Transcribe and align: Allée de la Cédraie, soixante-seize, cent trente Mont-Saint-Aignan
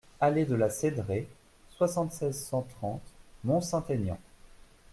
Allée 0.19 0.45
de 0.45 0.55
la 0.55 0.71
Cédraie, 0.71 1.27
soixante-seize, 1.77 2.47
cent 2.47 2.63
trente 2.79 3.03
Mont-Saint-Aignan 3.43 4.17